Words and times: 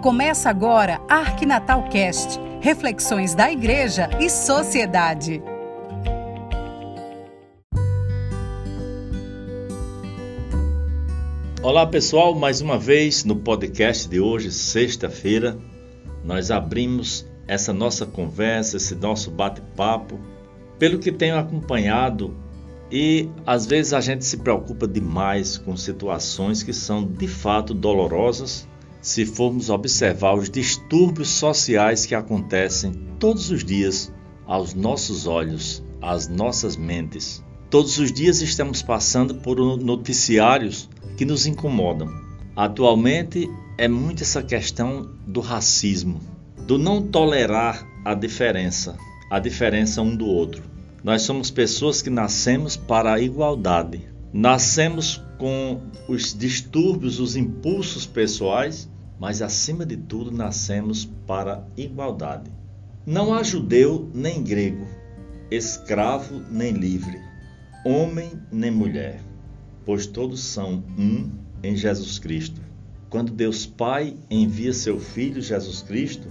Começa 0.00 0.48
agora 0.48 0.98
Arquinatal 1.10 1.82
Cast, 1.90 2.40
reflexões 2.62 3.34
da 3.34 3.52
igreja 3.52 4.08
e 4.18 4.30
sociedade. 4.30 5.42
Olá 11.62 11.86
pessoal, 11.86 12.34
mais 12.34 12.62
uma 12.62 12.78
vez 12.78 13.24
no 13.24 13.36
podcast 13.36 14.08
de 14.08 14.18
hoje, 14.18 14.50
sexta-feira, 14.50 15.58
nós 16.24 16.50
abrimos 16.50 17.26
essa 17.46 17.74
nossa 17.74 18.06
conversa, 18.06 18.78
esse 18.78 18.94
nosso 18.94 19.30
bate-papo, 19.30 20.18
pelo 20.78 20.98
que 20.98 21.12
tenho 21.12 21.36
acompanhado 21.36 22.34
e 22.90 23.28
às 23.46 23.66
vezes 23.66 23.92
a 23.92 24.00
gente 24.00 24.24
se 24.24 24.38
preocupa 24.38 24.88
demais 24.88 25.58
com 25.58 25.76
situações 25.76 26.62
que 26.62 26.72
são 26.72 27.04
de 27.04 27.28
fato 27.28 27.74
dolorosas 27.74 28.66
se 29.00 29.24
formos 29.24 29.70
observar 29.70 30.34
os 30.34 30.50
distúrbios 30.50 31.28
sociais 31.28 32.04
que 32.04 32.14
acontecem 32.14 32.92
todos 33.18 33.50
os 33.50 33.64
dias 33.64 34.12
aos 34.46 34.74
nossos 34.74 35.26
olhos, 35.26 35.82
às 36.02 36.28
nossas 36.28 36.76
mentes. 36.76 37.42
Todos 37.70 37.98
os 37.98 38.12
dias 38.12 38.42
estamos 38.42 38.82
passando 38.82 39.36
por 39.36 39.56
noticiários 39.76 40.88
que 41.16 41.24
nos 41.24 41.46
incomodam. 41.46 42.08
Atualmente 42.56 43.48
é 43.78 43.86
muito 43.86 44.22
essa 44.22 44.42
questão 44.42 45.08
do 45.26 45.40
racismo, 45.40 46.20
do 46.66 46.76
não 46.76 47.00
tolerar 47.00 47.86
a 48.04 48.12
diferença, 48.12 48.98
a 49.30 49.38
diferença 49.38 50.02
um 50.02 50.14
do 50.14 50.26
outro. 50.26 50.62
Nós 51.02 51.22
somos 51.22 51.50
pessoas 51.50 52.02
que 52.02 52.10
nascemos 52.10 52.76
para 52.76 53.14
a 53.14 53.20
igualdade. 53.20 54.02
Nascemos 54.32 55.22
com 55.38 55.80
os 56.06 56.36
distúrbios, 56.36 57.18
os 57.18 57.36
impulsos 57.36 58.04
pessoais, 58.04 58.88
mas 59.20 59.42
acima 59.42 59.84
de 59.84 59.98
tudo 59.98 60.32
nascemos 60.32 61.04
para 61.26 61.68
igualdade. 61.76 62.50
Não 63.04 63.34
há 63.34 63.42
judeu 63.42 64.10
nem 64.14 64.42
grego, 64.42 64.86
escravo 65.50 66.40
nem 66.50 66.72
livre, 66.72 67.20
homem 67.84 68.30
nem 68.50 68.70
mulher, 68.70 69.20
pois 69.84 70.06
todos 70.06 70.42
são 70.42 70.82
um 70.98 71.30
em 71.62 71.76
Jesus 71.76 72.18
Cristo. 72.18 72.62
Quando 73.10 73.30
Deus 73.30 73.66
Pai 73.66 74.16
envia 74.30 74.72
seu 74.72 74.98
Filho 74.98 75.42
Jesus 75.42 75.82
Cristo, 75.82 76.28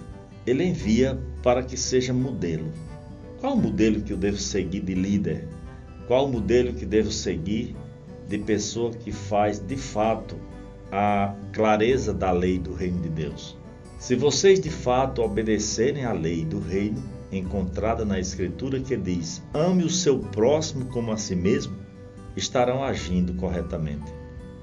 ele 0.47 0.63
envia 0.63 1.19
para 1.43 1.61
que 1.61 1.77
seja 1.77 2.11
modelo. 2.11 2.71
Qual 3.39 3.53
o 3.53 3.61
modelo 3.61 4.01
que 4.01 4.13
eu 4.13 4.17
devo 4.17 4.37
seguir 4.37 4.81
de 4.81 4.95
líder? 4.95 5.47
Qual 6.07 6.25
o 6.25 6.31
modelo 6.31 6.73
que 6.73 6.87
devo 6.87 7.11
seguir 7.11 7.75
de 8.27 8.39
pessoa 8.39 8.91
que 8.91 9.11
faz 9.11 9.59
de 9.59 9.77
fato 9.77 10.35
a 10.91 11.35
clareza 11.53 12.13
da 12.13 12.31
lei 12.31 12.59
do 12.59 12.73
reino 12.73 13.01
de 13.01 13.09
Deus. 13.09 13.57
Se 13.99 14.15
vocês 14.15 14.59
de 14.59 14.69
fato 14.69 15.21
obedecerem 15.21 16.05
à 16.05 16.13
lei 16.13 16.45
do 16.45 16.59
reino 16.59 17.03
encontrada 17.31 18.03
na 18.05 18.19
Escritura 18.19 18.79
que 18.79 18.95
diz: 18.95 19.43
ame 19.53 19.83
o 19.83 19.89
seu 19.89 20.19
próximo 20.19 20.85
como 20.85 21.11
a 21.11 21.17
si 21.17 21.35
mesmo, 21.35 21.75
estarão 22.35 22.83
agindo 22.83 23.33
corretamente. 23.33 24.11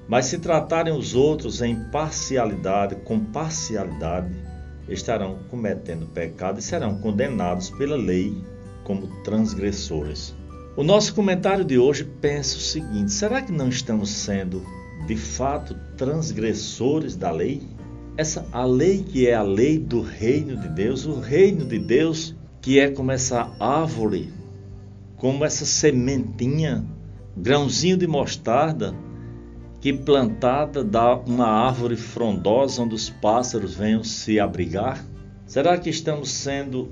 Mas 0.07 0.25
se 0.25 0.39
tratarem 0.39 0.93
os 0.93 1.15
outros 1.15 1.61
em 1.61 1.75
parcialidade, 1.91 2.95
com 3.03 3.19
parcialidade, 3.19 4.33
estarão 4.87 5.39
cometendo 5.49 6.05
pecado 6.07 6.59
e 6.59 6.61
serão 6.61 6.97
condenados 6.99 7.69
pela 7.69 7.95
lei 7.95 8.41
como 8.83 9.07
transgressores. 9.23 10.33
O 10.77 10.83
nosso 10.83 11.13
comentário 11.13 11.65
de 11.65 11.77
hoje 11.77 12.05
pensa 12.05 12.57
o 12.57 12.61
seguinte: 12.61 13.11
será 13.11 13.41
que 13.41 13.51
não 13.51 13.67
estamos 13.69 14.09
sendo 14.09 14.65
de 15.05 15.15
fato 15.15 15.75
transgressores 15.95 17.15
da 17.15 17.31
lei? 17.31 17.61
Essa 18.17 18.47
a 18.51 18.65
lei 18.65 19.03
que 19.03 19.27
é 19.27 19.35
a 19.35 19.43
lei 19.43 19.77
do 19.77 20.01
reino 20.01 20.57
de 20.57 20.69
Deus, 20.69 21.05
o 21.05 21.19
reino 21.19 21.65
de 21.65 21.77
Deus 21.77 22.35
que 22.61 22.79
é 22.79 22.89
como 22.89 23.11
essa 23.11 23.51
árvore, 23.59 24.33
como 25.15 25.45
essa 25.45 25.65
sementinha, 25.65 26.85
grãozinho 27.35 27.97
de 27.97 28.07
mostarda 28.07 28.93
que 29.79 29.93
plantada 29.93 30.83
dá 30.83 31.15
uma 31.15 31.47
árvore 31.47 31.95
frondosa 31.95 32.81
onde 32.81 32.95
os 32.95 33.09
pássaros 33.09 33.75
venham 33.75 34.03
se 34.03 34.39
abrigar? 34.39 35.05
Será 35.45 35.77
que 35.77 35.89
estamos 35.89 36.29
sendo 36.29 36.91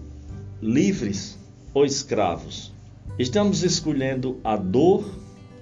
livres 0.62 1.38
ou 1.74 1.84
escravos? 1.86 2.72
Estamos 3.18 3.64
escolhendo 3.64 4.40
a 4.44 4.56
dor 4.56 5.10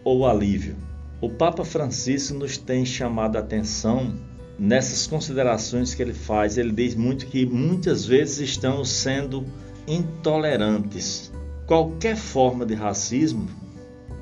ou 0.03 0.19
o 0.19 0.25
alívio? 0.27 0.75
O 1.23 1.29
Papa 1.29 1.63
Francisco 1.63 2.37
nos 2.37 2.57
tem 2.57 2.85
chamado 2.85 3.37
a 3.37 3.39
atenção 3.39 4.13
nessas 4.59 5.07
considerações 5.07 5.95
que 5.95 6.01
ele 6.01 6.13
faz. 6.13 6.57
Ele 6.57 6.73
diz 6.73 6.95
muito 6.95 7.27
que 7.27 7.45
muitas 7.45 8.05
vezes 8.05 8.39
estamos 8.39 8.89
sendo 8.89 9.45
intolerantes. 9.87 11.31
Qualquer 11.65 12.17
forma 12.17 12.65
de 12.65 12.73
racismo 12.73 13.47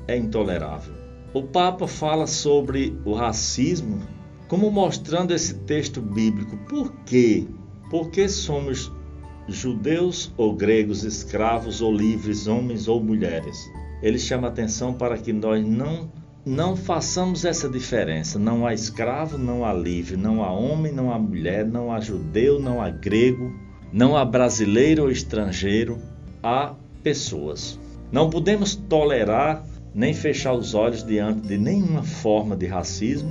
é 0.06 0.16
intolerável. 0.16 0.94
O 1.34 1.42
Papa 1.42 1.88
fala 1.88 2.28
sobre 2.28 2.96
o 3.04 3.14
racismo 3.14 3.98
como 4.46 4.70
mostrando 4.70 5.34
esse 5.34 5.54
texto 5.54 6.00
bíblico. 6.00 6.56
Por 6.68 6.94
quê? 7.04 7.48
Porque 7.90 8.28
somos 8.28 8.92
judeus 9.48 10.32
ou 10.36 10.54
gregos, 10.54 11.02
escravos 11.02 11.82
ou 11.82 11.92
livres, 11.92 12.46
homens 12.46 12.86
ou 12.86 13.02
mulheres. 13.02 13.58
Ele 14.00 14.20
chama 14.20 14.46
atenção 14.46 14.94
para 14.94 15.18
que 15.18 15.32
nós 15.32 15.66
não 15.66 16.21
não 16.44 16.74
façamos 16.74 17.44
essa 17.44 17.68
diferença. 17.68 18.38
Não 18.38 18.66
há 18.66 18.74
escravo, 18.74 19.38
não 19.38 19.64
há 19.64 19.72
livre, 19.72 20.16
não 20.16 20.42
há 20.42 20.52
homem, 20.52 20.92
não 20.92 21.12
há 21.12 21.18
mulher, 21.18 21.64
não 21.64 21.92
há 21.92 22.00
judeu, 22.00 22.60
não 22.60 22.82
há 22.82 22.90
grego, 22.90 23.54
não 23.92 24.16
há 24.16 24.24
brasileiro 24.24 25.04
ou 25.04 25.10
estrangeiro, 25.10 25.98
há 26.42 26.74
pessoas. 27.02 27.78
Não 28.10 28.28
podemos 28.28 28.74
tolerar 28.74 29.64
nem 29.94 30.12
fechar 30.12 30.54
os 30.54 30.74
olhos 30.74 31.04
diante 31.04 31.46
de 31.46 31.58
nenhuma 31.58 32.02
forma 32.02 32.56
de 32.56 32.66
racismo 32.66 33.30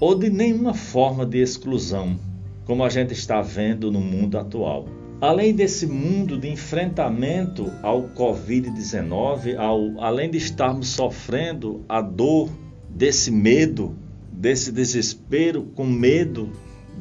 ou 0.00 0.14
de 0.14 0.30
nenhuma 0.30 0.72
forma 0.72 1.26
de 1.26 1.38
exclusão, 1.38 2.18
como 2.64 2.84
a 2.84 2.88
gente 2.88 3.12
está 3.12 3.40
vendo 3.42 3.90
no 3.90 4.00
mundo 4.00 4.38
atual. 4.38 4.86
Além 5.20 5.54
desse 5.54 5.86
mundo 5.86 6.36
de 6.36 6.48
enfrentamento 6.48 7.72
ao 7.82 8.02
Covid-19, 8.10 9.56
além 9.98 10.30
de 10.30 10.36
estarmos 10.36 10.88
sofrendo 10.88 11.82
a 11.88 12.02
dor 12.02 12.50
desse 12.90 13.30
medo, 13.30 13.96
desse 14.30 14.70
desespero, 14.70 15.64
com 15.74 15.86
medo 15.86 16.52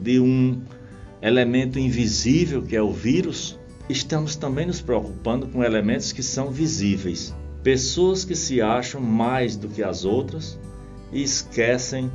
de 0.02 0.18
um 0.22 0.62
elemento 1.22 1.78
invisível 1.78 2.62
que 2.62 2.76
é 2.76 2.82
o 2.82 2.94
vírus, 2.94 3.60
estamos 3.90 4.38
também 4.38 4.66
nos 4.66 4.80
preocupando 4.80 5.48
com 5.48 5.62
elementos 5.62 6.14
que 6.14 6.24
são 6.24 6.52
visíveis. 6.52 7.36
Pessoas 7.64 8.24
que 8.24 8.36
se 8.36 8.62
acham 8.62 9.02
mais 9.02 9.58
do 9.58 9.68
que 9.68 9.84
as 9.84 10.06
outras 10.06 10.58
e 11.12 11.22
esquecem 11.22 12.10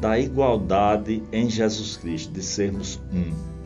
da 0.00 0.18
igualdade 0.18 1.22
em 1.30 1.50
Jesus 1.50 1.98
Cristo, 1.98 2.32
de 2.32 2.42
sermos 2.42 2.98
um. 3.12 3.57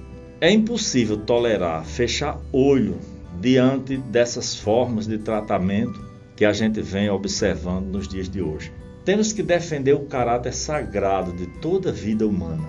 É 0.43 0.51
impossível 0.51 1.19
tolerar, 1.19 1.85
fechar 1.85 2.37
olho 2.53 2.99
diante 3.41 3.97
dessas 3.97 4.57
formas 4.57 5.07
de 5.07 5.17
tratamento 5.17 6.05
que 6.35 6.45
a 6.45 6.53
gente 6.53 6.83
vem 6.83 7.09
observando 7.09 7.87
nos 7.87 8.09
dias 8.09 8.29
de 8.29 8.43
hoje. 8.43 8.73
Temos 9.05 9.33
que 9.33 9.41
defender 9.41 9.95
o 9.95 10.07
caráter 10.07 10.53
sagrado 10.53 11.33
de 11.33 11.47
toda 11.61 11.91
a 11.91 11.93
vida 11.93 12.27
humana. 12.27 12.69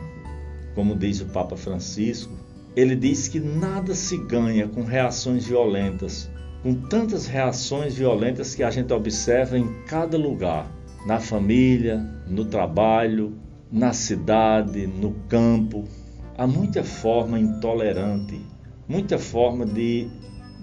Como 0.76 0.96
diz 0.96 1.20
o 1.22 1.26
Papa 1.26 1.58
Francisco, 1.58 2.32
ele 2.76 2.96
diz 2.96 3.28
que 3.28 3.40
nada 3.40 3.96
se 3.96 4.18
ganha 4.18 4.68
com 4.68 4.84
reações 4.84 5.48
violentas, 5.48 6.30
com 6.62 6.76
tantas 6.76 7.26
reações 7.26 7.96
violentas 7.96 8.54
que 8.54 8.62
a 8.62 8.70
gente 8.70 8.94
observa 8.94 9.58
em 9.58 9.82
cada 9.88 10.16
lugar, 10.16 10.72
na 11.08 11.20
família, 11.20 11.98
no 12.28 12.46
trabalho, 12.46 13.34
na 13.72 13.94
cidade, 13.94 14.86
no 14.86 15.14
campo, 15.28 15.88
há 16.38 16.48
muita 16.48 16.84
forma 16.84 17.40
intolerante, 17.40 18.42
muita 18.88 19.18
forma 19.18 19.66
de, 19.66 20.08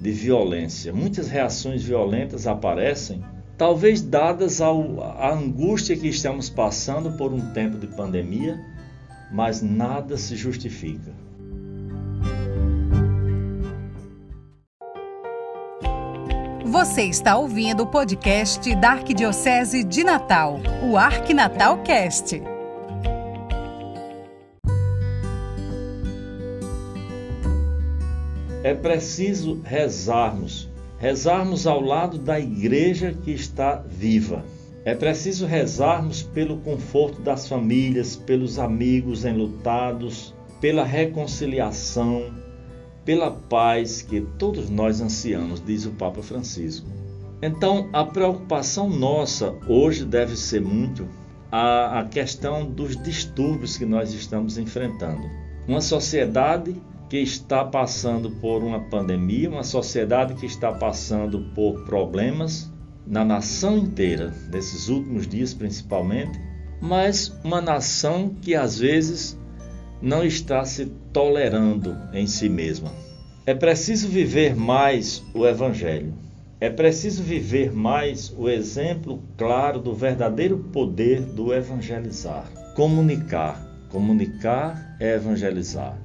de 0.01 0.11
violência. 0.11 0.93
Muitas 0.93 1.29
reações 1.29 1.83
violentas 1.83 2.47
aparecem, 2.47 3.23
talvez 3.57 4.03
dadas 4.03 4.61
à 4.61 5.33
angústia 5.33 5.97
que 5.97 6.09
estamos 6.09 6.51
passando 6.51 7.13
por 7.17 7.33
um 7.33 7.53
tempo 7.53 7.79
de 7.79 7.87
pandemia, 7.87 8.59
mas 9.33 9.63
nada 9.63 10.17
se 10.17 10.37
justifica. 10.37 11.13
Você 16.65 17.03
está 17.03 17.37
ouvindo 17.37 17.83
o 17.83 17.87
podcast 17.87 18.75
da 18.77 18.93
Arquidiocese 18.93 19.83
de 19.83 20.05
Natal, 20.05 20.61
o 20.89 20.97
Arquinatal 20.97 21.83
é 28.63 28.75
preciso 28.75 29.61
rezarmos, 29.65 30.69
rezarmos 30.99 31.67
ao 31.67 31.81
lado 31.81 32.19
da 32.19 32.39
igreja 32.39 33.15
que 33.25 33.31
está 33.31 33.77
viva. 33.77 34.45
É 34.85 34.95
preciso 34.95 35.47
rezarmos 35.47 36.23
pelo 36.23 36.59
conforto 36.59 37.21
das 37.23 37.49
famílias, 37.49 38.17
pelos 38.17 38.59
amigos 38.59 39.25
enlutados, 39.25 40.35
pela 40.61 40.85
reconciliação, 40.85 42.31
pela 43.05 43.31
paz 43.31 44.03
que 44.03 44.21
todos 44.39 44.69
nós 44.69 45.01
ansiamos, 45.01 45.63
diz 45.65 45.87
o 45.87 45.93
Papa 45.93 46.23
Francisco. 46.23 46.87
Então, 47.43 47.89
a 47.93 48.05
preocupação 48.05 48.89
nossa 48.91 49.55
hoje 49.67 50.05
deve 50.05 50.37
ser 50.37 50.61
muito 50.61 51.09
a, 51.51 52.01
a 52.01 52.05
questão 52.05 52.67
dos 52.67 52.95
distúrbios 53.03 53.79
que 53.79 53.87
nós 53.87 54.13
estamos 54.13 54.59
enfrentando. 54.59 55.23
Uma 55.67 55.81
sociedade 55.81 56.77
que 57.11 57.19
está 57.19 57.65
passando 57.65 58.31
por 58.31 58.63
uma 58.63 58.79
pandemia, 58.79 59.51
uma 59.51 59.65
sociedade 59.65 60.35
que 60.35 60.47
está 60.47 60.71
passando 60.71 61.41
por 61.57 61.85
problemas 61.85 62.73
na 63.05 63.25
nação 63.25 63.77
inteira, 63.77 64.33
nesses 64.49 64.89
últimos 64.89 65.27
dias 65.27 65.53
principalmente, 65.53 66.41
mas 66.81 67.37
uma 67.43 67.61
nação 67.61 68.33
que 68.41 68.55
às 68.55 68.79
vezes 68.79 69.37
não 70.01 70.25
está 70.25 70.65
se 70.65 70.87
tolerando 71.13 71.97
em 72.13 72.29
si 72.29 72.49
mesma. 72.49 72.93
É 73.45 73.55
preciso 73.55 74.09
viver 74.09 74.55
mais 74.55 75.21
o 75.35 75.45
Evangelho. 75.45 76.15
É 76.61 76.71
preciso 76.71 77.25
viver 77.25 77.73
mais 77.73 78.33
o 78.39 78.49
exemplo 78.49 79.21
claro 79.37 79.81
do 79.81 79.95
verdadeiro 79.95 80.59
poder 80.73 81.23
do 81.23 81.53
evangelizar. 81.53 82.49
Comunicar. 82.77 83.67
Comunicar 83.89 84.97
é 85.01 85.15
evangelizar. 85.15 85.99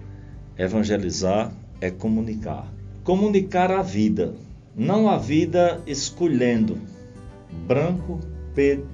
Evangelizar 0.57 1.51
é 1.81 1.89
comunicar. 1.91 2.71
Comunicar 3.03 3.71
a 3.71 3.81
vida, 3.81 4.33
não 4.75 5.09
a 5.09 5.17
vida 5.17 5.81
escolhendo 5.85 6.77
branco, 7.67 8.19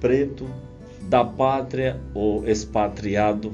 preto, 0.00 0.48
da 1.08 1.24
pátria 1.24 2.00
ou 2.14 2.46
expatriado 2.46 3.52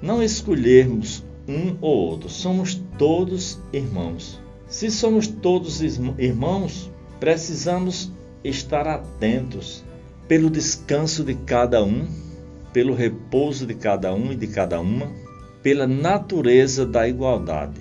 não 0.00 0.22
escolhermos 0.22 1.24
um 1.48 1.76
ou 1.80 1.96
outro, 2.10 2.28
somos 2.28 2.80
todos 2.96 3.58
irmãos. 3.72 4.40
Se 4.68 4.90
somos 4.90 5.26
todos 5.26 5.80
irmãos, 5.80 6.90
precisamos 7.18 8.12
estar 8.44 8.86
atentos 8.86 9.82
pelo 10.28 10.50
descanso 10.50 11.24
de 11.24 11.34
cada 11.34 11.82
um, 11.82 12.06
pelo 12.72 12.94
repouso 12.94 13.66
de 13.66 13.74
cada 13.74 14.14
um 14.14 14.30
e 14.30 14.36
de 14.36 14.46
cada 14.46 14.80
uma, 14.80 15.10
pela 15.62 15.86
natureza 15.86 16.86
da 16.86 17.08
igualdade. 17.08 17.80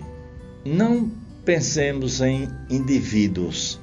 Não 0.66 1.12
pensemos 1.46 2.22
em 2.22 2.48
indivíduos. 2.70 3.80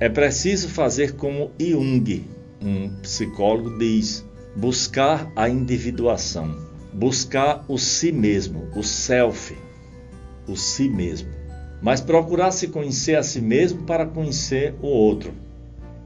É 0.00 0.08
preciso 0.08 0.68
fazer 0.68 1.16
como 1.16 1.50
Jung, 1.58 2.24
um 2.62 2.88
psicólogo, 3.00 3.78
diz: 3.78 4.24
buscar 4.54 5.30
a 5.34 5.48
individuação 5.48 6.68
buscar 6.92 7.64
o 7.68 7.78
si 7.78 8.10
mesmo, 8.10 8.68
o 8.74 8.82
self, 8.82 9.56
o 10.46 10.56
si 10.56 10.88
mesmo. 10.88 11.28
Mas 11.80 12.00
procurar 12.00 12.50
se 12.50 12.68
conhecer 12.68 13.14
a 13.16 13.22
si 13.22 13.40
mesmo 13.40 13.82
para 13.82 14.04
conhecer 14.04 14.74
o 14.82 14.86
outro, 14.86 15.32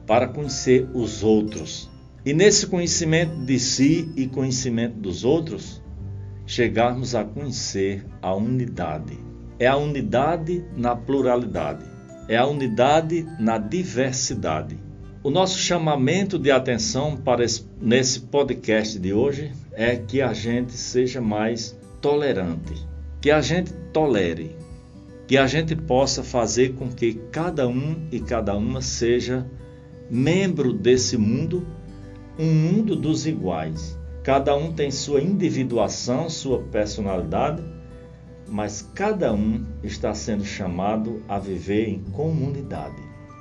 para 0.05 0.27
conhecer 0.27 0.87
os 0.93 1.23
outros. 1.23 1.89
E 2.25 2.33
nesse 2.33 2.67
conhecimento 2.67 3.35
de 3.37 3.59
si 3.59 4.11
e 4.15 4.27
conhecimento 4.27 4.95
dos 4.97 5.23
outros, 5.23 5.81
chegarmos 6.53 7.15
a 7.15 7.23
conhecer 7.23 8.05
a 8.21 8.35
unidade. 8.35 9.17
É 9.57 9.65
a 9.65 9.75
unidade 9.75 10.63
na 10.77 10.95
pluralidade, 10.95 11.83
é 12.27 12.37
a 12.37 12.45
unidade 12.45 13.25
na 13.39 13.57
diversidade. 13.57 14.77
O 15.23 15.31
nosso 15.31 15.57
chamamento 15.57 16.37
de 16.37 16.51
atenção 16.51 17.17
para 17.17 17.43
esse, 17.43 17.65
nesse 17.81 18.19
podcast 18.19 18.99
de 18.99 19.11
hoje 19.11 19.51
é 19.71 19.95
que 19.95 20.21
a 20.21 20.31
gente 20.31 20.73
seja 20.73 21.19
mais 21.19 21.75
tolerante, 21.99 22.87
que 23.19 23.31
a 23.31 23.41
gente 23.41 23.73
tolere, 23.91 24.55
que 25.25 25.37
a 25.37 25.47
gente 25.47 25.75
possa 25.75 26.21
fazer 26.21 26.75
com 26.75 26.87
que 26.87 27.15
cada 27.31 27.67
um 27.67 28.07
e 28.11 28.19
cada 28.19 28.55
uma 28.55 28.79
seja 28.79 29.43
membro 30.07 30.71
desse 30.71 31.17
mundo, 31.17 31.65
um 32.37 32.53
mundo 32.53 32.95
dos 32.95 33.25
iguais. 33.25 33.97
Cada 34.23 34.55
um 34.55 34.71
tem 34.71 34.89
sua 34.89 35.21
individuação, 35.21 36.29
sua 36.29 36.59
personalidade, 36.59 37.61
mas 38.47 38.81
cada 38.95 39.33
um 39.33 39.65
está 39.83 40.13
sendo 40.13 40.45
chamado 40.45 41.21
a 41.27 41.37
viver 41.37 41.89
em 41.89 41.99
comunidade. 42.13 42.95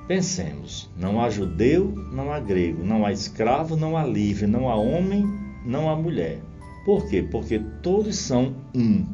Pensemos: 0.09 0.91
não 0.99 1.23
há 1.23 1.31
judeu, 1.31 1.95
não 2.13 2.33
há 2.33 2.41
grego, 2.41 2.83
não 2.83 3.07
há 3.07 3.13
escravo, 3.13 3.77
não 3.77 3.97
há 3.97 4.05
livre, 4.05 4.49
não 4.49 4.69
há 4.69 4.75
homem, 4.75 5.25
não 5.65 5.89
a 5.89 5.95
mulher. 5.95 6.41
Por 6.85 7.09
quê? 7.09 7.23
Porque 7.31 7.61
todos 7.81 8.17
são 8.17 8.53
um, 8.75 9.07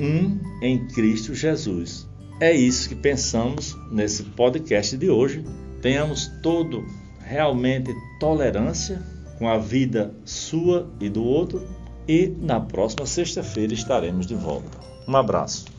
um 0.00 0.40
em 0.60 0.84
Cristo 0.88 1.32
Jesus. 1.32 2.08
É 2.40 2.52
isso 2.52 2.88
que 2.88 2.96
pensamos 2.96 3.76
nesse 3.92 4.24
podcast 4.24 4.96
de 4.96 5.08
hoje. 5.08 5.44
Tenhamos 5.80 6.26
todo 6.42 6.84
realmente 7.20 7.94
tolerância 8.18 9.00
com 9.38 9.48
a 9.48 9.56
vida 9.56 10.12
sua 10.24 10.88
e 11.00 11.08
do 11.08 11.24
outro. 11.24 11.66
E 12.06 12.34
na 12.40 12.58
próxima 12.58 13.06
sexta-feira 13.06 13.74
estaremos 13.74 14.26
de 14.26 14.34
volta. 14.34 14.78
Um 15.06 15.16
abraço. 15.16 15.77